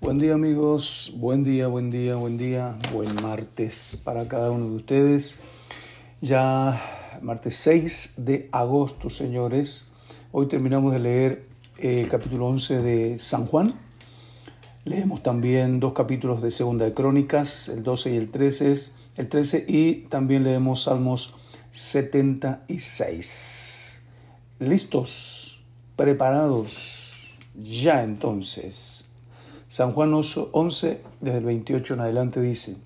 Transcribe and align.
Buen 0.00 0.18
día 0.18 0.34
amigos, 0.34 1.14
buen 1.16 1.42
día, 1.42 1.66
buen 1.66 1.90
día, 1.90 2.14
buen 2.14 2.38
día, 2.38 2.78
buen 2.92 3.12
martes 3.16 4.00
para 4.04 4.28
cada 4.28 4.52
uno 4.52 4.70
de 4.70 4.76
ustedes. 4.76 5.40
Ya 6.20 6.80
martes 7.20 7.56
6 7.56 8.24
de 8.24 8.48
agosto, 8.52 9.10
señores. 9.10 9.88
Hoy 10.30 10.46
terminamos 10.46 10.92
de 10.92 11.00
leer 11.00 11.48
el 11.78 12.08
capítulo 12.08 12.46
11 12.46 12.80
de 12.80 13.18
San 13.18 13.46
Juan. 13.46 13.74
Leemos 14.84 15.24
también 15.24 15.80
dos 15.80 15.94
capítulos 15.94 16.42
de 16.42 16.52
Segunda 16.52 16.84
de 16.84 16.92
Crónicas, 16.92 17.68
el 17.68 17.82
12 17.82 18.14
y 18.14 18.18
el 18.18 18.30
13, 18.30 18.76
el 19.16 19.28
13 19.28 19.64
y 19.66 19.94
también 20.04 20.44
leemos 20.44 20.84
Salmos 20.84 21.34
76. 21.72 24.02
¿Listos? 24.60 25.64
¿Preparados? 25.96 27.36
Ya 27.56 28.04
entonces. 28.04 29.07
San 29.70 29.92
Juan 29.92 30.14
11, 30.14 31.02
desde 31.20 31.38
el 31.38 31.44
28 31.44 31.92
en 31.92 32.00
adelante 32.00 32.40
dice, 32.40 32.78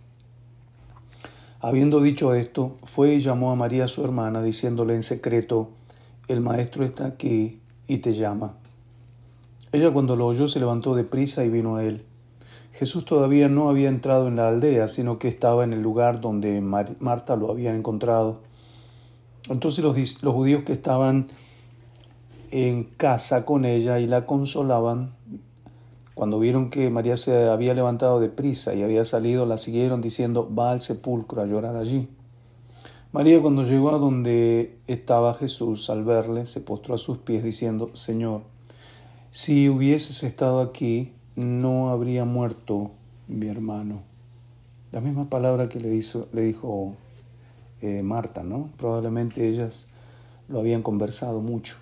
Habiendo 1.60 2.00
dicho 2.00 2.34
esto, 2.34 2.76
fue 2.82 3.14
y 3.14 3.20
llamó 3.20 3.52
a 3.52 3.54
María 3.54 3.86
su 3.86 4.02
hermana, 4.02 4.42
diciéndole 4.42 4.96
en 4.96 5.04
secreto, 5.04 5.70
El 6.26 6.40
maestro 6.40 6.84
está 6.84 7.06
aquí 7.06 7.60
y 7.86 7.98
te 7.98 8.14
llama. 8.14 8.56
Ella 9.70 9.92
cuando 9.92 10.16
lo 10.16 10.26
oyó 10.26 10.48
se 10.48 10.58
levantó 10.58 10.96
de 10.96 11.04
prisa 11.04 11.44
y 11.44 11.50
vino 11.50 11.76
a 11.76 11.84
él. 11.84 12.04
Jesús 12.72 13.04
todavía 13.04 13.48
no 13.48 13.68
había 13.68 13.88
entrado 13.88 14.26
en 14.26 14.34
la 14.34 14.48
aldea, 14.48 14.88
sino 14.88 15.20
que 15.20 15.28
estaba 15.28 15.62
en 15.62 15.72
el 15.72 15.82
lugar 15.82 16.20
donde 16.20 16.60
Marta 16.60 17.36
lo 17.36 17.52
había 17.52 17.72
encontrado. 17.72 18.40
Entonces 19.48 19.84
los, 19.84 19.96
los 20.24 20.34
judíos 20.34 20.64
que 20.64 20.72
estaban 20.72 21.28
en 22.50 22.82
casa 22.82 23.46
con 23.46 23.66
ella 23.66 24.00
y 24.00 24.08
la 24.08 24.26
consolaban 24.26 25.14
cuando 26.14 26.38
vieron 26.38 26.70
que 26.70 26.90
María 26.90 27.16
se 27.16 27.46
había 27.46 27.74
levantado 27.74 28.20
de 28.20 28.28
prisa 28.28 28.74
y 28.74 28.82
había 28.82 29.04
salido, 29.04 29.46
la 29.46 29.56
siguieron 29.56 30.00
diciendo, 30.00 30.52
va 30.54 30.72
al 30.72 30.80
sepulcro 30.80 31.42
a 31.42 31.46
llorar 31.46 31.76
allí. 31.76 32.08
María 33.12 33.40
cuando 33.40 33.62
llegó 33.62 33.94
a 33.94 33.98
donde 33.98 34.78
estaba 34.86 35.34
Jesús, 35.34 35.90
al 35.90 36.04
verle, 36.04 36.46
se 36.46 36.60
postró 36.60 36.94
a 36.94 36.98
sus 36.98 37.18
pies 37.18 37.44
diciendo, 37.44 37.90
Señor, 37.94 38.42
si 39.30 39.68
hubieses 39.68 40.22
estado 40.22 40.60
aquí, 40.60 41.12
no 41.36 41.90
habría 41.90 42.24
muerto 42.24 42.90
mi 43.28 43.48
hermano. 43.48 44.02
La 44.92 45.00
misma 45.00 45.28
palabra 45.30 45.68
que 45.68 45.80
le, 45.80 45.94
hizo, 45.94 46.28
le 46.32 46.42
dijo 46.42 46.94
eh, 47.80 48.02
Marta, 48.02 48.42
¿no? 48.42 48.70
Probablemente 48.76 49.48
ellas 49.48 49.88
lo 50.48 50.60
habían 50.60 50.82
conversado 50.82 51.40
mucho. 51.40 51.76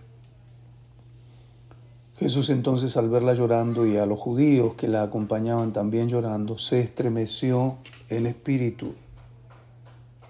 Jesús 2.20 2.50
entonces 2.50 2.98
al 2.98 3.08
verla 3.08 3.32
llorando 3.32 3.86
y 3.86 3.96
a 3.96 4.04
los 4.04 4.20
judíos 4.20 4.74
que 4.74 4.88
la 4.88 5.02
acompañaban 5.02 5.72
también 5.72 6.10
llorando, 6.10 6.58
se 6.58 6.80
estremeció 6.80 7.78
el 8.10 8.26
espíritu. 8.26 8.92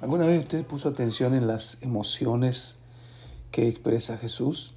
¿Alguna 0.00 0.24
vez 0.24 0.42
usted 0.42 0.64
puso 0.64 0.88
atención 0.88 1.34
en 1.34 1.48
las 1.48 1.82
emociones 1.82 2.82
que 3.50 3.66
expresa 3.66 4.16
Jesús? 4.16 4.74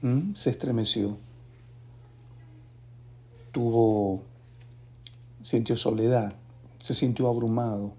¿Mm? 0.00 0.32
Se 0.34 0.50
estremeció. 0.50 1.18
Tuvo, 3.50 4.22
sintió 5.42 5.76
soledad, 5.76 6.32
se 6.78 6.94
sintió 6.94 7.26
abrumado, 7.26 7.94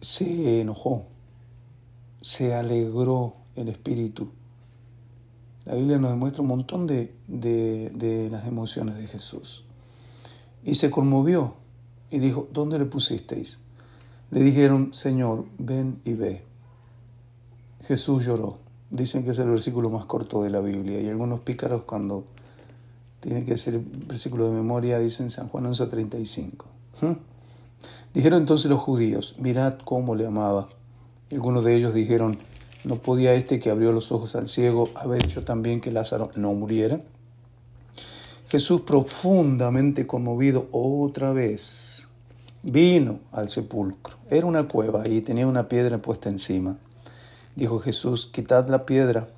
se 0.00 0.60
enojó, 0.60 1.08
se 2.22 2.54
alegró 2.54 3.32
el 3.56 3.68
espíritu 3.68 4.37
la 5.68 5.74
Biblia 5.74 5.98
nos 5.98 6.12
demuestra 6.12 6.40
un 6.40 6.48
montón 6.48 6.86
de, 6.86 7.12
las 8.32 8.46
emociones 8.46 8.96
de 8.96 9.06
Jesús. 9.06 9.64
Y 10.64 10.74
se 10.76 10.90
conmovió 10.90 11.56
y 12.10 12.20
dijo, 12.20 12.48
¿dónde 12.54 12.78
le 12.78 12.86
pusisteis? 12.86 13.60
Le 14.30 14.40
dijeron, 14.40 14.94
Señor, 14.94 15.44
ven 15.58 16.00
y 16.06 16.14
ve. 16.14 16.42
Jesús 17.82 18.24
lloró. 18.24 18.56
Dicen 18.88 19.24
que 19.24 19.32
es 19.32 19.38
el 19.40 19.50
versículo 19.50 19.90
más 19.90 20.06
corto 20.06 20.42
de 20.42 20.48
la 20.48 20.60
Biblia. 20.60 21.02
Y 21.02 21.08
algunos 21.10 21.40
pícaros 21.40 21.82
cuando 21.82 22.24
tienen 23.20 23.44
que 23.44 23.58
ser 23.58 23.78
versículo 23.78 24.48
de 24.48 24.52
memoria 24.52 24.98
dicen 24.98 25.30
San 25.30 25.48
Juan 25.48 25.66
11:35. 25.66 26.64
¿Mm? 27.02 27.12
Dijeron 28.14 28.40
entonces 28.40 28.70
los 28.70 28.80
judíos, 28.80 29.36
mirad 29.38 29.74
cómo 29.84 30.14
le 30.14 30.26
amaba. 30.26 30.66
Y 31.28 31.34
algunos 31.34 31.62
de 31.62 31.76
ellos 31.76 31.92
dijeron, 31.92 32.38
¿No 32.84 32.96
podía 32.96 33.34
este 33.34 33.58
que 33.58 33.70
abrió 33.70 33.92
los 33.92 34.12
ojos 34.12 34.36
al 34.36 34.48
ciego 34.48 34.88
haber 34.94 35.24
hecho 35.24 35.44
también 35.44 35.80
que 35.80 35.90
Lázaro 35.90 36.30
no 36.36 36.54
muriera? 36.54 37.00
Jesús, 38.48 38.82
profundamente 38.82 40.06
conmovido 40.06 40.68
otra 40.70 41.32
vez, 41.32 42.08
vino 42.62 43.20
al 43.32 43.50
sepulcro. 43.50 44.16
Era 44.30 44.46
una 44.46 44.68
cueva 44.68 45.02
y 45.06 45.20
tenía 45.20 45.46
una 45.46 45.68
piedra 45.68 45.98
puesta 45.98 46.28
encima. 46.28 46.78
Dijo 47.56 47.80
Jesús, 47.80 48.26
quitad 48.26 48.68
la 48.68 48.86
piedra. 48.86 49.28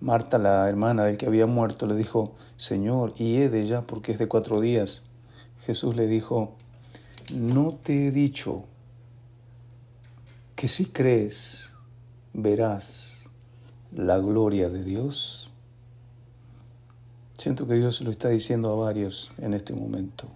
Marta, 0.00 0.38
la 0.38 0.68
hermana 0.68 1.04
del 1.04 1.18
que 1.18 1.26
había 1.26 1.46
muerto, 1.46 1.86
le 1.86 1.94
dijo, 1.94 2.34
Señor, 2.56 3.12
y 3.16 3.36
he 3.36 3.48
de 3.48 3.60
ella 3.60 3.82
porque 3.82 4.12
es 4.12 4.18
de 4.18 4.28
cuatro 4.28 4.60
días. 4.60 5.02
Jesús 5.64 5.96
le 5.96 6.06
dijo, 6.06 6.54
no 7.34 7.74
te 7.82 8.08
he 8.08 8.10
dicho 8.10 8.64
que 10.54 10.68
si 10.68 10.86
crees, 10.86 11.75
verás 12.36 13.30
la 13.92 14.18
gloria 14.18 14.68
de 14.68 14.84
Dios? 14.84 15.50
Siento 17.38 17.66
que 17.66 17.74
Dios 17.74 18.02
lo 18.02 18.10
está 18.10 18.28
diciendo 18.28 18.70
a 18.72 18.84
varios 18.84 19.32
en 19.38 19.54
este 19.54 19.72
momento. 19.72 20.26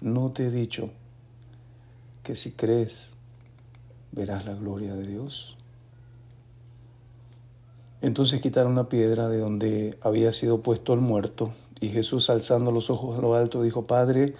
No 0.00 0.32
te 0.32 0.46
he 0.46 0.50
dicho 0.50 0.90
que 2.22 2.34
si 2.34 2.52
crees, 2.52 3.16
verás 4.12 4.46
la 4.46 4.54
gloria 4.54 4.94
de 4.94 5.06
Dios. 5.06 5.58
Entonces 8.00 8.40
quitaron 8.40 8.74
la 8.74 8.88
piedra 8.88 9.28
de 9.28 9.38
donde 9.38 9.98
había 10.00 10.32
sido 10.32 10.62
puesto 10.62 10.94
el 10.94 11.00
muerto 11.00 11.52
y 11.80 11.90
Jesús 11.90 12.30
alzando 12.30 12.72
los 12.72 12.90
ojos 12.90 13.18
a 13.18 13.22
lo 13.22 13.34
alto 13.34 13.62
dijo, 13.62 13.84
Padre, 13.84 14.34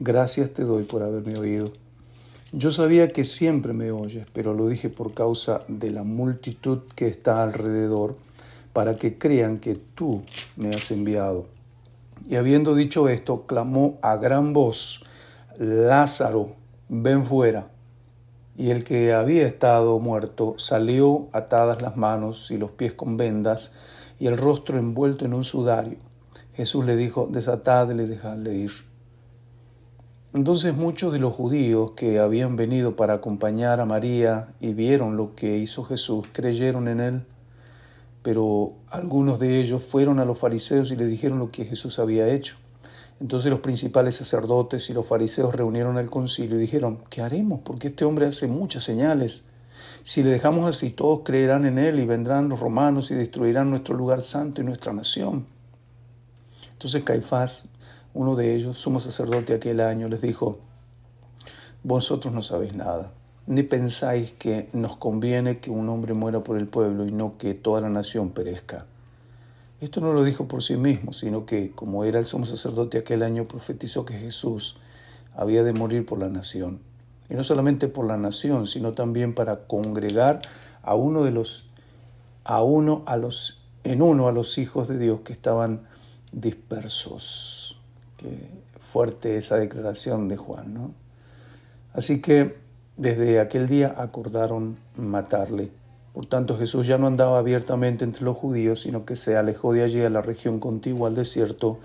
gracias 0.00 0.52
te 0.52 0.64
doy 0.64 0.82
por 0.82 1.02
haberme 1.02 1.38
oído. 1.38 1.70
Yo 2.52 2.70
sabía 2.70 3.08
que 3.08 3.24
siempre 3.24 3.72
me 3.72 3.90
oyes, 3.90 4.24
pero 4.32 4.54
lo 4.54 4.68
dije 4.68 4.88
por 4.88 5.12
causa 5.12 5.62
de 5.66 5.90
la 5.90 6.04
multitud 6.04 6.82
que 6.94 7.08
está 7.08 7.42
alrededor, 7.42 8.16
para 8.72 8.94
que 8.94 9.18
crean 9.18 9.58
que 9.58 9.74
tú 9.74 10.22
me 10.54 10.70
has 10.70 10.92
enviado. 10.92 11.46
Y 12.28 12.36
habiendo 12.36 12.76
dicho 12.76 13.08
esto, 13.08 13.46
clamó 13.46 13.98
a 14.00 14.16
gran 14.16 14.52
voz, 14.52 15.04
Lázaro, 15.58 16.54
ven 16.88 17.26
fuera. 17.26 17.68
Y 18.56 18.70
el 18.70 18.84
que 18.84 19.12
había 19.12 19.46
estado 19.46 19.98
muerto 19.98 20.54
salió 20.56 21.28
atadas 21.32 21.82
las 21.82 21.96
manos 21.96 22.52
y 22.52 22.58
los 22.58 22.70
pies 22.70 22.94
con 22.94 23.16
vendas 23.16 23.72
y 24.20 24.28
el 24.28 24.38
rostro 24.38 24.78
envuelto 24.78 25.24
en 25.24 25.34
un 25.34 25.44
sudario. 25.44 25.98
Jesús 26.54 26.84
le 26.84 26.94
dijo, 26.94 27.28
desatadle 27.30 28.04
y 28.04 28.06
dejadle 28.06 28.54
ir. 28.54 28.70
Entonces 30.36 30.76
muchos 30.76 31.14
de 31.14 31.18
los 31.18 31.32
judíos 31.32 31.92
que 31.92 32.18
habían 32.18 32.56
venido 32.56 32.94
para 32.94 33.14
acompañar 33.14 33.80
a 33.80 33.86
María 33.86 34.52
y 34.60 34.74
vieron 34.74 35.16
lo 35.16 35.34
que 35.34 35.56
hizo 35.56 35.82
Jesús, 35.82 36.26
creyeron 36.30 36.88
en 36.88 37.00
él, 37.00 37.26
pero 38.22 38.74
algunos 38.90 39.38
de 39.38 39.58
ellos 39.58 39.82
fueron 39.82 40.20
a 40.20 40.26
los 40.26 40.38
fariseos 40.38 40.90
y 40.90 40.96
le 40.96 41.06
dijeron 41.06 41.38
lo 41.38 41.50
que 41.50 41.64
Jesús 41.64 41.98
había 41.98 42.28
hecho. 42.28 42.56
Entonces 43.18 43.50
los 43.50 43.60
principales 43.60 44.16
sacerdotes 44.16 44.90
y 44.90 44.92
los 44.92 45.06
fariseos 45.06 45.54
reunieron 45.54 45.96
al 45.96 46.10
concilio 46.10 46.58
y 46.58 46.60
dijeron, 46.60 46.98
¿qué 47.08 47.22
haremos? 47.22 47.60
Porque 47.64 47.88
este 47.88 48.04
hombre 48.04 48.26
hace 48.26 48.46
muchas 48.46 48.84
señales. 48.84 49.46
Si 50.02 50.22
le 50.22 50.28
dejamos 50.28 50.68
así, 50.68 50.90
todos 50.90 51.20
creerán 51.24 51.64
en 51.64 51.78
él 51.78 51.98
y 51.98 52.04
vendrán 52.04 52.50
los 52.50 52.60
romanos 52.60 53.10
y 53.10 53.14
destruirán 53.14 53.70
nuestro 53.70 53.96
lugar 53.96 54.20
santo 54.20 54.60
y 54.60 54.64
nuestra 54.64 54.92
nación. 54.92 55.46
Entonces 56.72 57.04
Caifás, 57.04 57.70
uno 58.16 58.34
de 58.34 58.54
ellos, 58.54 58.78
sumo 58.78 58.98
sacerdote 58.98 59.52
aquel 59.52 59.78
año, 59.78 60.08
les 60.08 60.22
dijo, 60.22 60.58
vosotros 61.82 62.32
no 62.32 62.40
sabéis 62.40 62.74
nada, 62.74 63.12
ni 63.46 63.62
pensáis 63.62 64.32
que 64.32 64.70
nos 64.72 64.96
conviene 64.96 65.60
que 65.60 65.70
un 65.70 65.86
hombre 65.90 66.14
muera 66.14 66.42
por 66.42 66.56
el 66.56 66.66
pueblo 66.66 67.04
y 67.04 67.12
no 67.12 67.36
que 67.36 67.52
toda 67.52 67.82
la 67.82 67.90
nación 67.90 68.30
perezca. 68.30 68.86
Esto 69.82 70.00
no 70.00 70.14
lo 70.14 70.24
dijo 70.24 70.48
por 70.48 70.62
sí 70.62 70.78
mismo, 70.78 71.12
sino 71.12 71.44
que, 71.44 71.72
como 71.72 72.04
era 72.04 72.18
el 72.18 72.24
sumo 72.24 72.46
sacerdote 72.46 72.96
aquel 72.96 73.22
año, 73.22 73.44
profetizó 73.44 74.06
que 74.06 74.14
Jesús 74.14 74.78
había 75.34 75.62
de 75.62 75.74
morir 75.74 76.06
por 76.06 76.18
la 76.18 76.30
nación. 76.30 76.80
Y 77.28 77.34
no 77.34 77.44
solamente 77.44 77.86
por 77.86 78.06
la 78.06 78.16
nación, 78.16 78.66
sino 78.66 78.92
también 78.92 79.34
para 79.34 79.66
congregar 79.66 80.40
a 80.82 80.94
uno 80.94 81.22
de 81.22 81.32
los, 81.32 81.68
a 82.44 82.62
uno, 82.62 83.02
a 83.04 83.18
los, 83.18 83.66
en 83.84 84.00
uno 84.00 84.26
a 84.26 84.32
los 84.32 84.56
hijos 84.56 84.88
de 84.88 84.96
Dios 84.96 85.20
que 85.20 85.34
estaban 85.34 85.86
dispersos. 86.32 87.65
Fuerte 88.78 89.36
esa 89.36 89.56
declaración 89.56 90.28
de 90.28 90.36
Juan, 90.36 90.74
¿no? 90.74 90.94
Así 91.92 92.20
que 92.20 92.56
desde 92.96 93.40
aquel 93.40 93.68
día 93.68 93.94
acordaron 93.98 94.76
matarle. 94.96 95.70
Por 96.12 96.26
tanto, 96.26 96.56
Jesús 96.56 96.86
ya 96.86 96.96
no 96.96 97.06
andaba 97.06 97.38
abiertamente 97.38 98.04
entre 98.04 98.24
los 98.24 98.36
judíos, 98.36 98.82
sino 98.82 99.04
que 99.04 99.16
se 99.16 99.36
alejó 99.36 99.74
de 99.74 99.82
allí 99.82 100.00
a 100.00 100.08
la 100.08 100.22
región 100.22 100.60
contigua 100.60 101.08
al 101.08 101.14
desierto, 101.14 101.78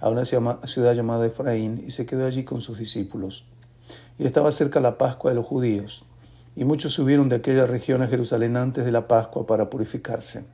a 0.00 0.08
una 0.08 0.24
ciudad 0.24 0.94
llamada 0.94 1.26
Efraín 1.26 1.82
y 1.86 1.90
se 1.90 2.06
quedó 2.06 2.26
allí 2.26 2.44
con 2.44 2.60
sus 2.60 2.78
discípulos. 2.78 3.46
Y 4.18 4.26
estaba 4.26 4.50
cerca 4.50 4.80
la 4.80 4.98
Pascua 4.98 5.30
de 5.30 5.36
los 5.36 5.46
judíos, 5.46 6.04
y 6.56 6.64
muchos 6.64 6.92
subieron 6.92 7.28
de 7.28 7.36
aquella 7.36 7.66
región 7.66 8.02
a 8.02 8.08
Jerusalén 8.08 8.56
antes 8.56 8.84
de 8.84 8.90
la 8.90 9.06
Pascua 9.06 9.46
para 9.46 9.70
purificarse. 9.70 10.44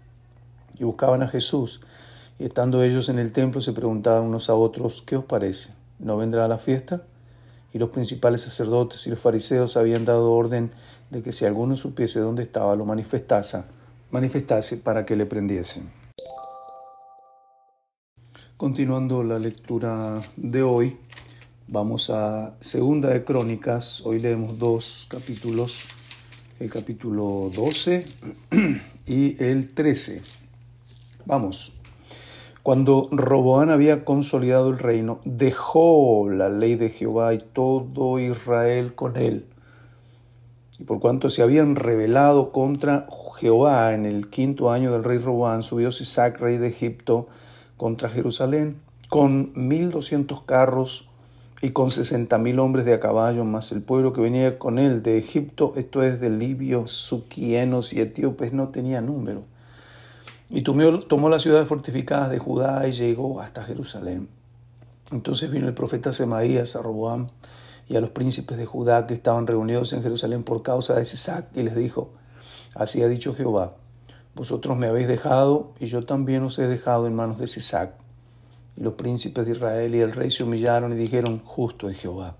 Y 0.79 0.85
buscaban 0.85 1.23
a 1.23 1.29
Jesús, 1.29 1.81
y 2.39 2.45
estando 2.45 2.83
ellos 2.83 3.09
en 3.09 3.19
el 3.19 3.33
templo 3.33 3.61
se 3.61 3.73
preguntaban 3.73 4.25
unos 4.25 4.51
a 4.51 4.55
otros, 4.55 5.03
¿qué 5.03 5.17
os 5.17 5.25
parece? 5.25 5.75
¿No 5.99 6.17
vendrá 6.17 6.45
a 6.45 6.49
la 6.49 6.59
fiesta? 6.59 7.03
Y 7.73 7.79
los 7.79 7.91
principales 7.91 8.43
sacerdotes 8.43 9.07
y 9.07 9.11
los 9.11 9.19
fariseos 9.19 9.77
habían 9.77 10.05
dado 10.05 10.33
orden 10.33 10.71
de 11.11 11.23
que 11.23 11.33
si 11.33 11.45
alguno 11.45 11.77
supiese 11.77 12.21
dónde 12.21 12.43
estaba, 12.43 12.75
lo 12.77 12.85
manifestase, 12.85 13.65
manifestase 14.11 14.79
para 14.79 15.05
que 15.05 15.17
le 15.17 15.27
prendiesen. 15.27 15.91
Continuando 18.57 19.23
la 19.23 19.39
lectura 19.39 20.21
de 20.37 20.63
hoy, 20.63 20.97
vamos 21.69 22.11
a 22.11 22.55
Segunda 22.61 23.11
de 23.11 23.25
Crónicas. 23.25 24.03
Hoy 24.07 24.21
leemos 24.21 24.59
dos 24.59 25.07
capítulos, 25.09 25.87
el 26.61 26.71
capítulo 26.71 27.51
12 27.55 28.07
y 29.07 29.45
el 29.45 29.71
13. 29.75 30.23
Vamos. 31.27 31.84
Cuando 32.65 33.11
Roboán 33.13 33.69
había 33.69 34.07
consolidado 34.07 34.71
el 34.71 34.79
reino, 34.79 35.21
dejó 35.27 36.31
la 36.31 36.49
ley 36.49 36.77
de 36.77 36.89
Jehová 36.89 37.35
y 37.35 37.39
todo 37.39 38.19
Israel 38.19 38.95
con 38.95 39.19
él. 39.19 39.45
Y 40.79 40.85
por 40.85 40.99
cuanto 40.99 41.29
se 41.29 41.43
habían 41.43 41.77
rebelado 41.77 42.53
contra 42.53 43.07
Jehová 43.37 43.93
en 43.93 44.07
el 44.07 44.31
quinto 44.31 44.71
año 44.71 44.93
del 44.93 45.05
rey 45.05 45.19
Roboán, 45.19 45.63
subió 45.63 45.91
Sisac, 45.91 46.41
rey 46.41 46.57
de 46.57 46.69
Egipto, 46.69 47.27
contra 47.77 48.09
Jerusalén, 48.09 48.81
con 49.11 49.53
mil 49.55 49.91
doscientos 49.91 50.41
carros 50.41 51.11
y 51.61 51.73
con 51.73 51.91
sesenta 51.91 52.39
mil 52.39 52.61
hombres 52.61 52.87
de 52.87 52.95
a 52.95 52.99
caballo, 52.99 53.45
más 53.45 53.73
el 53.73 53.83
pueblo 53.83 54.15
que 54.15 54.23
venía 54.23 54.59
con 54.59 54.79
él 54.79 55.03
de 55.03 55.19
Egipto, 55.19 55.75
esto 55.77 56.03
es 56.03 56.19
de 56.19 56.31
libios, 56.31 56.93
suquienos 56.93 57.93
y 57.93 58.01
etíopes, 58.01 58.55
no 58.55 58.69
tenía 58.69 59.03
número. 59.03 59.43
Y 60.51 60.63
tomó, 60.63 61.29
las 61.29 61.43
ciudades 61.43 61.69
fortificadas 61.69 62.31
de 62.31 62.39
Judá 62.39 62.87
y 62.87 62.93
llegó 62.93 63.41
hasta 63.41 63.65
Jerusalén. 63.65 64.29
Entonces 65.11 65.51
vino 65.51 65.69
el 65.69 65.75
profeta 65.75 66.13
Semaías 66.13 66.77
a 66.77 66.83
Roboam 66.83 67.27
y 67.89 67.97
a 67.97 68.01
los 68.01 68.11
príncipes 68.11 68.59
de 68.59 68.67
Judá 68.67 69.07
que 69.07 69.15
estaban 69.15 69.47
reunidos 69.47 69.93
en 69.93 70.03
Jerusalén 70.03 70.45
por 70.45 70.63
causa 70.63 70.95
de 70.95 71.05
Sisac 71.05 71.49
y 71.55 71.63
les 71.63 71.75
dijo, 71.75 72.11
así 72.75 73.03
ha 73.03 73.09
dicho 73.09 73.35
Jehová, 73.35 73.75
vosotros 74.35 74.77
me 74.77 74.87
habéis 74.87 75.09
dejado 75.09 75.73
y 75.81 75.87
yo 75.87 76.05
también 76.05 76.43
os 76.43 76.59
he 76.59 76.67
dejado 76.67 77.07
en 77.07 77.15
manos 77.15 77.39
de 77.39 77.47
Sisac. 77.47 77.95
Y 78.77 78.83
los 78.83 78.95
príncipes 78.95 79.47
de 79.47 79.53
Israel 79.53 79.95
y 79.95 80.01
el 80.01 80.13
rey 80.13 80.31
se 80.31 80.45
humillaron 80.45 80.93
y 80.93 80.97
dijeron, 80.97 81.41
justo 81.45 81.89
es 81.89 82.01
Jehová. 82.01 82.37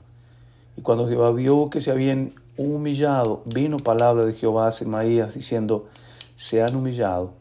Y 0.77 0.83
cuando 0.83 1.09
Jehová 1.09 1.31
vio 1.33 1.71
que 1.71 1.81
se 1.81 1.91
habían 1.91 2.33
humillado, 2.57 3.43
vino 3.55 3.77
palabra 3.77 4.25
de 4.25 4.35
Jehová 4.35 4.67
a 4.67 4.73
Semaías 4.73 5.35
diciendo, 5.35 5.89
se 6.37 6.63
han 6.63 6.75
humillado, 6.75 7.33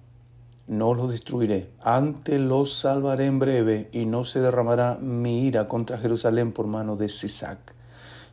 no 0.67 0.93
los 0.93 1.11
destruiré, 1.11 1.69
antes 1.81 2.39
los 2.39 2.73
salvaré 2.73 3.25
en 3.25 3.39
breve 3.39 3.89
y 3.91 4.05
no 4.05 4.23
se 4.23 4.39
derramará 4.39 4.97
mi 5.01 5.45
ira 5.45 5.67
contra 5.67 5.97
Jerusalén 5.97 6.53
por 6.53 6.67
mano 6.67 6.95
de 6.95 7.09
Sisac. 7.09 7.59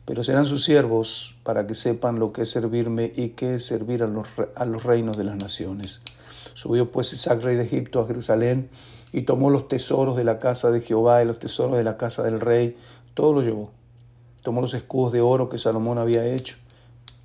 Pero 0.05 0.23
serán 0.23 0.47
sus 0.47 0.65
siervos 0.65 1.37
para 1.43 1.67
que 1.67 1.75
sepan 1.75 2.19
lo 2.19 2.33
que 2.33 2.43
es 2.43 2.51
servirme 2.51 3.13
y 3.15 3.31
qué 3.31 3.57
es 3.57 3.67
servir 3.67 4.03
a 4.03 4.07
los, 4.07 4.85
reinos 4.85 5.17
de 5.17 5.25
las 5.25 5.37
naciones. 5.37 6.03
Subió 6.55 6.91
pues 6.91 7.13
Isaac, 7.13 7.43
rey 7.43 7.57
de 7.57 7.65
Egipto, 7.65 8.01
a 8.01 8.07
Jerusalén 8.07 8.71
y 9.13 9.23
tomó 9.23 9.51
los 9.51 9.69
tesoros 9.69 10.17
de 10.17 10.25
la 10.25 10.39
casa 10.39 10.71
de 10.71 10.81
Jehová 10.81 11.23
y 11.23 11.27
los 11.27 11.39
tesoros 11.39 11.77
de 11.77 11.85
la 11.85 11.97
casa 11.97 12.23
del 12.23 12.41
rey, 12.41 12.77
todo 13.15 13.33
lo 13.33 13.43
llevó. 13.43 13.73
Tomó 14.43 14.61
los 14.61 14.75
escudos 14.75 15.13
de 15.13 15.21
oro 15.21 15.49
que 15.49 15.59
Salomón 15.59 15.99
había 15.99 16.25
hecho 16.27 16.57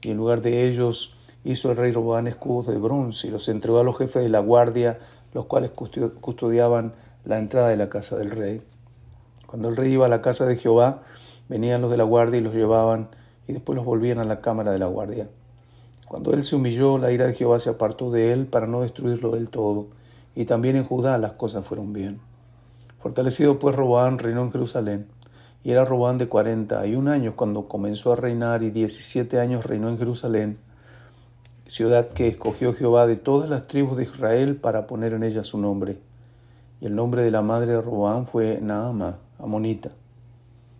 y 0.01 0.11
en 0.11 0.17
lugar 0.17 0.41
de 0.41 0.67
ellos 0.67 1.15
hizo 1.45 1.71
el 1.71 1.77
rey 1.77 1.91
Roboán 1.91 2.27
escudos 2.27 2.67
de 2.67 2.77
bronce 2.77 3.27
y 3.27 3.31
los 3.31 3.47
entregó 3.49 3.79
a 3.79 3.83
los 3.83 3.97
jefes 3.97 4.23
de 4.23 4.29
la 4.29 4.39
guardia, 4.39 4.99
los 5.31 5.45
cuales 5.45 5.71
custodiaban 5.71 6.93
la 7.23 7.37
entrada 7.37 7.69
de 7.69 7.77
la 7.77 7.87
casa 7.87 8.17
del 8.17 8.31
rey. 8.31 8.61
Cuando 9.45 9.69
el 9.69 9.77
rey 9.77 9.93
iba 9.93 10.07
a 10.07 10.09
la 10.09 10.21
casa 10.21 10.45
de 10.47 10.57
Jehová, 10.57 11.03
venían 11.47 11.81
los 11.81 11.91
de 11.91 11.97
la 11.97 12.03
guardia 12.03 12.39
y 12.39 12.43
los 12.43 12.55
llevaban 12.55 13.09
y 13.47 13.53
después 13.53 13.75
los 13.75 13.85
volvían 13.85 14.17
a 14.17 14.23
la 14.23 14.41
cámara 14.41 14.71
de 14.71 14.79
la 14.79 14.87
guardia. 14.87 15.29
Cuando 16.07 16.33
él 16.33 16.43
se 16.43 16.55
humilló, 16.55 16.97
la 16.97 17.11
ira 17.11 17.27
de 17.27 17.33
Jehová 17.33 17.59
se 17.59 17.69
apartó 17.69 18.11
de 18.11 18.33
él 18.33 18.47
para 18.47 18.65
no 18.65 18.81
destruirlo 18.81 19.31
del 19.31 19.49
todo. 19.49 19.87
Y 20.35 20.45
también 20.45 20.75
en 20.75 20.83
Judá 20.83 21.17
las 21.19 21.33
cosas 21.33 21.65
fueron 21.65 21.93
bien. 21.93 22.19
Fortalecido 22.99 23.59
pues 23.59 23.75
Roboán 23.75 24.17
reinó 24.17 24.41
en 24.41 24.51
Jerusalén. 24.51 25.07
Y 25.63 25.71
era 25.71 25.85
Roboán 25.85 26.17
de 26.17 26.27
cuarenta 26.27 26.85
y 26.87 26.95
un 26.95 27.07
años 27.07 27.35
cuando 27.35 27.67
comenzó 27.67 28.13
a 28.13 28.15
reinar 28.15 28.63
y 28.63 28.71
diecisiete 28.71 29.39
años 29.39 29.65
reinó 29.65 29.89
en 29.89 29.97
Jerusalén, 29.97 30.59
ciudad 31.67 32.07
que 32.09 32.27
escogió 32.27 32.73
Jehová 32.73 33.07
de 33.07 33.15
todas 33.15 33.49
las 33.49 33.67
tribus 33.67 33.97
de 33.97 34.03
Israel 34.03 34.55
para 34.55 34.87
poner 34.87 35.13
en 35.13 35.23
ella 35.23 35.43
su 35.43 35.59
nombre. 35.59 35.99
Y 36.79 36.85
el 36.85 36.95
nombre 36.95 37.23
de 37.23 37.31
la 37.31 37.41
madre 37.41 37.71
de 37.73 37.81
Roboán 37.81 38.27
fue 38.27 38.59
Naama, 38.61 39.19
amonita. 39.39 39.91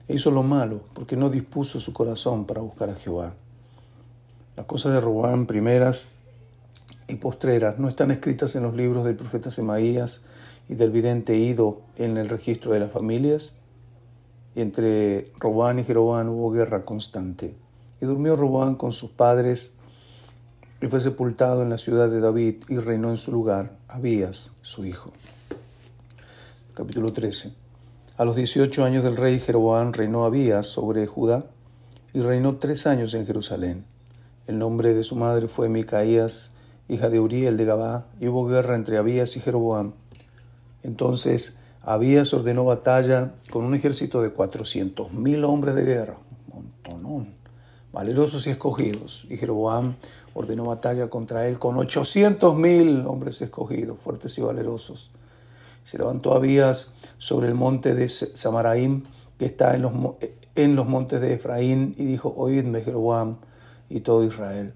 E 0.08 0.16
hizo 0.16 0.30
lo 0.30 0.44
malo, 0.44 0.82
porque 0.94 1.18
no 1.18 1.30
dispuso 1.30 1.80
su 1.80 1.92
corazón 1.94 2.46
para 2.46 2.62
buscar 2.62 2.90
a 2.90 2.96
Jehová. 2.96 3.34
Las 4.56 4.68
cosas 4.68 4.94
de 4.94 5.02
Roboam 5.02 5.48
primeras 5.48 6.10
y 7.08 7.16
postreras 7.16 7.80
no 7.80 7.88
están 7.88 8.12
escritas 8.12 8.56
en 8.56 8.64
los 8.64 8.76
libros 8.76 9.04
del 9.06 9.16
profeta 9.16 9.52
Semaías 9.52 10.26
y 10.70 10.76
del 10.76 10.92
vidente 10.92 11.36
Ido 11.36 11.81
en 11.98 12.18
el 12.18 12.30
registro 12.30 12.74
de 12.74 12.80
las 12.80 12.92
familias. 12.92 13.58
Y 14.56 14.62
entre 14.62 15.26
Roboam 15.40 15.80
y 15.80 15.84
Jeroboam 15.84 16.30
hubo 16.30 16.52
guerra 16.52 16.84
constante. 16.84 17.56
Y 18.00 18.06
durmió 18.06 18.36
Roboam 18.36 18.76
con 18.76 18.92
sus 18.92 19.10
padres 19.10 19.76
y 20.86 20.88
fue 20.88 21.00
sepultado 21.00 21.64
en 21.64 21.72
la 21.72 21.80
ciudad 21.80 22.12
de 22.12 22.20
David 22.20 22.62
y 22.70 22.78
reinó 22.78 23.10
en 23.10 23.18
su 23.18 23.32
lugar 23.32 23.76
Abías, 23.88 24.52
su 24.62 24.86
hijo. 24.86 25.12
Capítulo 26.76 27.10
13. 27.10 27.54
A 28.18 28.24
los 28.24 28.36
18 28.36 28.84
años 28.84 29.04
del 29.04 29.18
rey 29.18 29.40
Jeroboam 29.40 29.94
reinó 29.94 30.26
Abías 30.26 30.68
sobre 30.68 31.08
Judá 31.08 31.48
y 32.14 32.22
reinó 32.22 32.58
tres 32.58 32.86
años 32.86 33.16
en 33.16 33.26
Jerusalén. 33.26 33.84
El 34.46 34.60
nombre 34.60 34.94
de 34.94 35.02
su 35.02 35.16
madre 35.16 35.48
fue 35.48 35.70
Micaías, 35.70 36.54
hija 36.88 37.10
de 37.10 37.20
Uriel 37.20 37.58
de 37.58 37.66
Gabá, 37.66 38.06
y 38.20 38.28
hubo 38.28 38.46
guerra 38.46 38.76
entre 38.76 39.00
Abías 39.00 39.36
y 39.38 39.40
Jeroboam. 39.40 39.94
Entonces 40.84 41.62
Abías 41.81 42.31
ordenó 42.31 42.64
batalla 42.64 43.33
con 43.50 43.66
un 43.66 43.74
ejército 43.74 44.21
de 44.21 44.30
cuatrocientos 44.30 45.12
mil 45.14 45.45
hombres 45.45 45.74
de 45.74 45.83
guerra, 45.83 46.18
montonón, 46.54 47.33
valerosos 47.95 48.45
y 48.45 48.49
escogidos. 48.52 49.25
Y 49.30 49.37
Jeroboam 49.37 49.95
ordenó 50.33 50.66
batalla 50.66 51.09
contra 51.09 51.47
él 51.47 51.57
con 51.57 51.78
ochocientos 51.78 52.56
mil 52.56 53.07
hombres 53.07 53.42
escogidos, 53.42 53.97
fuertes 53.97 54.37
y 54.37 54.42
valerosos. 54.42 55.11
Se 55.83 55.97
levantó 55.97 56.35
Abías 56.35 56.94
sobre 57.18 57.47
el 57.47 57.56
monte 57.56 57.95
de 57.95 58.09
Samaraim, 58.09 59.04
que 59.40 59.45
está 59.45 59.75
en 59.75 59.83
los, 59.83 59.94
en 60.56 60.75
los 60.75 60.87
montes 60.87 61.21
de 61.21 61.35
Efraín, 61.35 61.95
y 61.97 62.04
dijo, 62.06 62.33
oídme, 62.35 62.81
Jeroboam, 62.81 63.37
y 63.90 64.02
todo 64.02 64.23
Israel. 64.25 64.73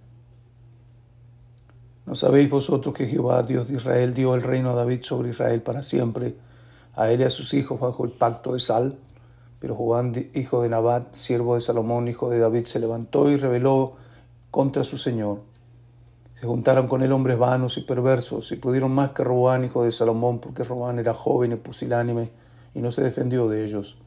¿No 2.06 2.16
sabéis 2.16 2.50
vosotros 2.50 2.96
que 2.96 3.06
Jehová, 3.06 3.44
Dios 3.44 3.68
de 3.68 3.76
Israel, 3.76 4.14
dio 4.14 4.34
el 4.34 4.44
reino 4.44 4.70
a 4.70 4.76
David 4.76 5.02
sobre 5.04 5.32
Israel 5.32 5.62
para 5.62 5.82
siempre, 5.82 6.36
a 6.96 7.12
él 7.12 7.20
y 7.20 7.24
a 7.24 7.30
sus 7.30 7.54
hijos 7.54 7.80
bajo 7.80 8.06
el 8.06 8.12
pacto 8.12 8.54
de 8.54 8.60
sal? 8.60 8.98
Pero 9.60 9.76
Joán, 9.76 10.14
hijo 10.34 10.62
de 10.62 10.70
Nabat, 10.70 11.14
siervo 11.14 11.56
de 11.56 11.62
Salomón, 11.62 12.08
hijo 12.08 12.30
de 12.30 12.40
David, 12.40 12.66
se 12.66 12.80
levantó 12.80 13.30
y 13.30 13.36
rebeló 13.36 13.96
contra 14.52 14.84
su 14.84 14.98
señor. 14.98 15.42
Se 16.34 16.48
juntaron 16.48 16.88
con 16.88 17.02
él 17.02 17.12
hombres 17.12 17.38
vanos 17.38 17.78
y 17.78 17.82
perversos, 17.82 18.52
y 18.54 18.56
pudieron 18.56 18.94
más 18.94 19.12
que 19.12 19.26
Robán, 19.26 19.66
hijo 19.66 19.84
de 19.84 19.92
Salomón, 19.92 20.40
porque 20.40 20.64
Robán 20.64 20.98
era 20.98 21.14
joven 21.14 21.52
y 21.52 21.56
pusilánime, 21.58 22.32
y 22.74 22.80
no 22.80 22.92
se 22.92 23.04
defendió 23.04 23.50
de 23.50 23.66
ellos. 23.66 23.98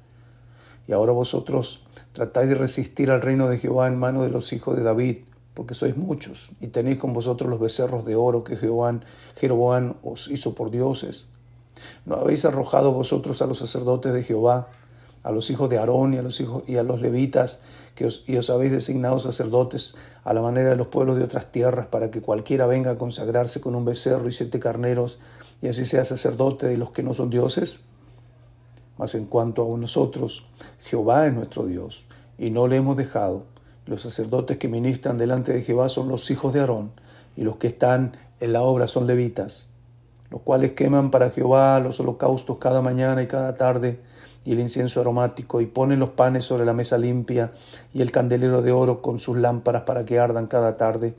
Y 0.89 0.93
ahora 0.93 1.13
vosotros 1.13 1.87
tratáis 2.13 2.49
de 2.49 2.55
resistir 2.55 3.11
al 3.11 3.21
reino 3.21 3.49
de 3.49 3.59
Jehová 3.59 3.87
en 3.87 3.99
mano 3.99 4.23
de 4.23 4.31
los 4.31 4.53
hijos 4.55 4.77
de 4.77 4.83
David, 4.83 5.19
porque 5.53 5.75
sois 5.75 5.97
muchos, 5.97 6.53
y 6.61 6.69
tenéis 6.69 6.99
con 6.99 7.13
vosotros 7.13 7.51
los 7.51 7.61
becerros 7.61 8.07
de 8.07 8.17
oro 8.17 8.43
que 8.43 8.57
Jehová, 8.57 8.99
Jeroboam 9.37 9.97
os 10.03 10.29
hizo 10.29 10.55
por 10.55 10.71
dioses. 10.71 11.29
¿No 12.07 12.17
habéis 12.17 12.47
arrojado 12.47 12.93
vosotros 12.93 13.43
a 13.43 13.47
los 13.47 13.59
sacerdotes 13.59 14.15
de 14.15 14.23
Jehová, 14.23 14.69
a 15.23 15.31
los 15.31 15.51
hijos 15.51 15.71
de 15.71 15.79
Aarón 15.79 16.15
y 16.15 16.19
a 16.19 16.23
los 16.23 16.41
hijos 16.41 16.65
y 16.67 16.77
a 16.77 16.83
los 16.83 17.01
levitas, 17.01 17.63
que 17.95 18.07
os, 18.07 18.25
y 18.27 18.37
os 18.37 18.51
habéis 18.51 18.73
designado 18.73 19.19
sacerdotes 19.19 19.95
a 20.25 20.33
la 20.35 20.41
manera 20.41 20.71
de 20.71 20.77
los 20.77 20.89
pueblos 20.89 21.17
de 21.17 21.25
otras 21.25 21.53
tierras, 21.53 21.87
para 21.87 22.11
que 22.11 22.21
cualquiera 22.21 22.67
venga 22.67 22.93
a 22.93 22.97
consagrarse 22.97 23.61
con 23.61 23.75
un 23.75 23.85
becerro 23.85 24.29
y 24.29 24.33
siete 24.33 24.59
carneros, 24.59 25.19
y 25.61 25.69
así 25.69 25.85
sea 25.85 26.05
sacerdote 26.05 26.67
de 26.67 26.77
los 26.77 26.93
que 26.93 27.03
no 27.03 27.15
son 27.15 27.31
dioses? 27.31 27.85
Mas 28.99 29.15
en 29.15 29.27
cuanto 29.27 29.75
a 29.75 29.79
nosotros, 29.79 30.47
Jehová 30.81 31.27
es 31.27 31.35
nuestro 31.35 31.67
Dios, 31.67 32.07
y 32.39 32.51
no 32.51 32.67
le 32.67 32.77
hemos 32.77 32.97
dejado. 32.97 33.45
Los 33.87 34.03
sacerdotes 34.03 34.59
que 34.59 34.69
ministran 34.69 35.19
delante 35.19 35.53
de 35.53 35.63
Jehová 35.63 35.89
son 35.89 36.09
los 36.09 36.31
hijos 36.31 36.53
de 36.53 36.61
Aarón, 36.61 36.93
y 37.37 37.43
los 37.43 37.57
que 37.57 37.69
están 37.69 38.17
en 38.41 38.53
la 38.53 38.63
obra 38.63 38.87
son 38.87 39.07
levitas. 39.07 39.72
Los 40.33 40.41
cuales 40.41 40.73
queman 40.73 41.11
para 41.11 41.29
Jehová 41.29 41.79
los 41.79 42.01
holocaustos 42.01 42.57
cada 42.57 42.81
mañana 42.81 43.23
y 43.23 43.27
cada 43.27 43.55
tarde, 43.55 44.01
y 44.47 44.53
el 44.53 44.61
incienso 44.61 45.03
aromático, 45.03 45.61
y 45.61 45.67
ponen 45.67 45.99
los 46.01 46.09
panes 46.09 46.45
sobre 46.45 46.65
la 46.65 46.73
mesa 46.73 46.97
limpia, 46.97 47.53
y 47.93 48.01
el 48.01 48.11
candelero 48.11 48.63
de 48.63 48.73
oro 48.73 49.03
con 49.03 49.19
sus 49.19 49.37
lámparas 49.37 49.83
para 49.83 50.07
que 50.07 50.19
ardan 50.19 50.47
cada 50.47 50.79
tarde, 50.79 51.15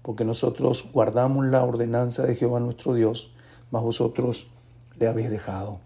porque 0.00 0.24
nosotros 0.24 0.88
guardamos 0.94 1.44
la 1.44 1.62
ordenanza 1.62 2.22
de 2.22 2.36
Jehová 2.36 2.58
nuestro 2.58 2.94
Dios, 2.94 3.34
mas 3.70 3.82
vosotros 3.82 4.48
le 4.98 5.08
habéis 5.08 5.28
dejado. 5.28 5.80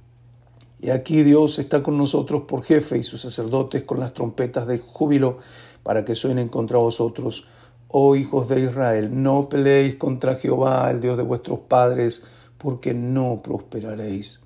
Y 0.79 0.91
aquí 0.91 1.25
Dios 1.25 1.59
está 1.59 1.83
con 1.83 1.99
nosotros 1.99 2.43
por 2.47 2.63
jefe 2.63 2.97
y 2.97 3.03
sus 3.03 3.23
sacerdotes 3.23 3.83
con 3.83 3.99
las 3.99 4.15
trompetas 4.15 4.69
de 4.69 4.79
júbilo 4.79 5.39
para 5.83 6.05
que 6.05 6.15
suenen 6.15 6.49
contra 6.49 6.79
vosotros. 6.79 7.49
Oh 7.89 8.15
hijos 8.15 8.47
de 8.47 8.61
Israel, 8.61 9.21
no 9.21 9.49
peleéis 9.49 9.97
contra 9.97 10.37
Jehová, 10.37 10.89
el 10.93 11.01
Dios 11.01 11.17
de 11.17 11.25
vuestros 11.25 11.59
padres, 11.61 12.23
porque 12.59 12.95
no 12.95 13.41
prosperaréis. 13.43 14.41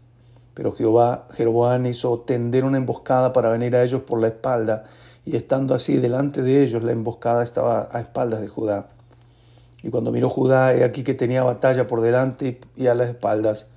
Pero 0.54 0.72
Jehová, 0.72 1.26
Jeroboam 1.32 1.86
hizo 1.86 2.20
tender 2.20 2.64
una 2.64 2.78
emboscada 2.78 3.32
para 3.32 3.48
venir 3.48 3.74
a 3.74 3.82
ellos 3.82 4.02
por 4.02 4.20
la 4.20 4.28
espalda, 4.28 4.84
y 5.24 5.36
estando 5.36 5.74
así 5.74 5.96
delante 5.96 6.42
de 6.42 6.62
ellos, 6.62 6.82
la 6.82 6.92
emboscada 6.92 7.42
estaba 7.42 7.88
a 7.90 8.00
espaldas 8.00 8.40
de 8.40 8.48
Judá. 8.48 8.88
Y 9.82 9.90
cuando 9.90 10.12
miró 10.12 10.28
Judá, 10.28 10.74
he 10.74 10.84
aquí 10.84 11.02
que 11.02 11.14
tenía 11.14 11.42
batalla 11.42 11.86
por 11.86 12.02
delante 12.02 12.60
y 12.76 12.86
a 12.86 12.94
las 12.94 13.08
espaldas 13.08 13.70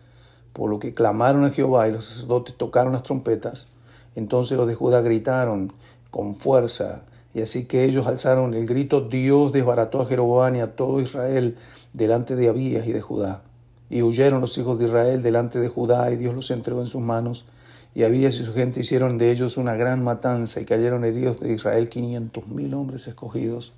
por 0.53 0.69
lo 0.69 0.79
que 0.79 0.93
clamaron 0.93 1.43
a 1.43 1.49
Jehová 1.49 1.87
y 1.87 1.91
los 1.91 2.05
sacerdotes 2.05 2.55
tocaron 2.55 2.93
las 2.93 3.03
trompetas. 3.03 3.67
Entonces 4.15 4.57
los 4.57 4.67
de 4.67 4.75
Judá 4.75 5.01
gritaron 5.01 5.73
con 6.11 6.33
fuerza, 6.33 7.01
y 7.33 7.41
así 7.41 7.67
que 7.67 7.83
ellos 7.83 8.07
alzaron 8.07 8.53
el 8.53 8.65
grito, 8.65 9.01
Dios 9.01 9.51
desbarató 9.51 10.01
a 10.01 10.05
Jeroboam 10.05 10.55
y 10.55 10.61
a 10.61 10.75
todo 10.75 11.01
Israel 11.01 11.57
delante 11.91 12.37
de 12.37 12.47
Abías 12.47 12.87
y 12.87 12.93
de 12.93 13.01
Judá. 13.01 13.41
Y 13.89 14.01
huyeron 14.01 14.41
los 14.41 14.57
hijos 14.57 14.79
de 14.79 14.85
Israel 14.85 15.21
delante 15.21 15.59
de 15.59 15.67
Judá, 15.67 16.11
y 16.11 16.17
Dios 16.17 16.33
los 16.33 16.51
entregó 16.51 16.81
en 16.81 16.87
sus 16.87 17.01
manos. 17.01 17.45
Y 17.93 18.03
Abías 18.03 18.39
y 18.39 18.43
su 18.43 18.53
gente 18.53 18.81
hicieron 18.81 19.17
de 19.17 19.31
ellos 19.31 19.57
una 19.57 19.75
gran 19.75 20.03
matanza, 20.03 20.59
y 20.61 20.65
cayeron 20.65 21.05
heridos 21.05 21.39
de 21.39 21.53
Israel 21.53 21.89
quinientos 21.89 22.47
mil 22.47 22.73
hombres 22.73 23.07
escogidos. 23.07 23.73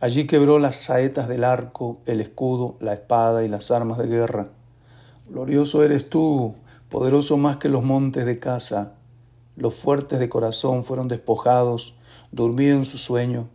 Allí 0.00 0.26
quebró 0.26 0.58
las 0.58 0.76
saetas 0.76 1.28
del 1.28 1.44
arco, 1.44 1.98
el 2.06 2.22
escudo, 2.22 2.78
la 2.80 2.94
espada 2.94 3.44
y 3.44 3.48
las 3.48 3.70
armas 3.70 3.98
de 3.98 4.06
guerra. 4.06 4.48
Glorioso 5.28 5.82
eres 5.82 6.08
tú, 6.08 6.54
poderoso 6.88 7.36
más 7.36 7.58
que 7.58 7.68
los 7.68 7.84
montes 7.84 8.24
de 8.24 8.38
casa. 8.38 8.94
Los 9.56 9.74
fuertes 9.74 10.20
de 10.20 10.30
corazón 10.30 10.84
fueron 10.84 11.06
despojados, 11.06 11.96
durmió 12.30 12.74
en 12.74 12.86
su 12.86 12.96
sueño. 12.96 13.50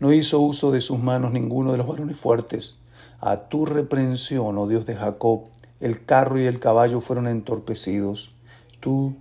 No 0.00 0.12
hizo 0.12 0.40
uso 0.40 0.72
de 0.72 0.80
sus 0.80 0.98
manos 0.98 1.32
ninguno 1.32 1.70
de 1.70 1.78
los 1.78 1.86
varones 1.86 2.16
fuertes. 2.16 2.80
A 3.20 3.48
tu 3.48 3.66
reprensión, 3.66 4.58
oh 4.58 4.66
Dios 4.66 4.86
de 4.86 4.96
Jacob, 4.96 5.44
el 5.80 6.04
carro 6.04 6.38
y 6.38 6.44
el 6.44 6.60
caballo 6.60 7.00
fueron 7.00 7.26
entorpecidos. 7.26 8.36
Tú, 8.80 9.16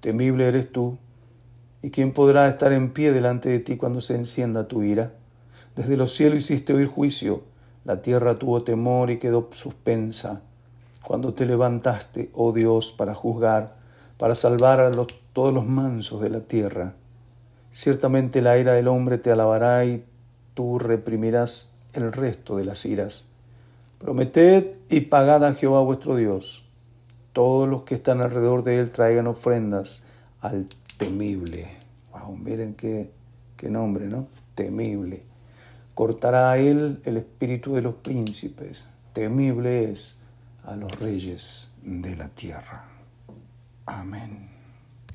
temible 0.00 0.46
eres 0.46 0.70
tú, 0.72 0.98
¿Y 1.84 1.90
quién 1.90 2.12
podrá 2.14 2.48
estar 2.48 2.72
en 2.72 2.94
pie 2.94 3.12
delante 3.12 3.50
de 3.50 3.58
ti 3.58 3.76
cuando 3.76 4.00
se 4.00 4.14
encienda 4.14 4.66
tu 4.66 4.82
ira? 4.82 5.12
Desde 5.76 5.98
los 5.98 6.14
cielos 6.14 6.38
hiciste 6.38 6.72
oír 6.72 6.86
juicio, 6.86 7.42
la 7.84 8.00
tierra 8.00 8.36
tuvo 8.36 8.64
temor 8.64 9.10
y 9.10 9.18
quedó 9.18 9.50
suspensa. 9.52 10.40
Cuando 11.02 11.34
te 11.34 11.44
levantaste, 11.44 12.30
oh 12.32 12.52
Dios, 12.52 12.94
para 12.96 13.14
juzgar, 13.14 13.76
para 14.16 14.34
salvar 14.34 14.80
a 14.80 14.88
los, 14.88 15.08
todos 15.34 15.52
los 15.52 15.66
mansos 15.66 16.22
de 16.22 16.30
la 16.30 16.40
tierra. 16.40 16.94
Ciertamente 17.70 18.40
la 18.40 18.56
ira 18.56 18.72
del 18.72 18.88
hombre 18.88 19.18
te 19.18 19.30
alabará 19.30 19.84
y 19.84 20.06
tú 20.54 20.78
reprimirás 20.78 21.74
el 21.92 22.14
resto 22.14 22.56
de 22.56 22.64
las 22.64 22.86
iras. 22.86 23.33
Prometed 24.04 24.76
y 24.90 25.00
pagad 25.00 25.42
a 25.44 25.54
Jehová 25.54 25.80
vuestro 25.80 26.14
Dios. 26.14 26.68
Todos 27.32 27.66
los 27.66 27.84
que 27.84 27.94
están 27.94 28.20
alrededor 28.20 28.62
de 28.62 28.78
él 28.78 28.90
traigan 28.90 29.26
ofrendas 29.26 30.04
al 30.42 30.66
temible. 30.98 31.78
Wow, 32.12 32.36
miren 32.36 32.74
qué, 32.74 33.10
nombre, 33.62 34.06
¿no? 34.06 34.28
Temible. 34.54 35.22
Cortará 35.94 36.50
a 36.50 36.58
él 36.58 37.00
el 37.06 37.16
espíritu 37.16 37.76
de 37.76 37.80
los 37.80 37.94
príncipes. 37.94 38.92
Temible 39.14 39.90
es 39.90 40.20
a 40.64 40.76
los 40.76 41.00
reyes 41.00 41.74
de 41.82 42.14
la 42.14 42.28
tierra. 42.28 42.84
Amén. 43.86 44.53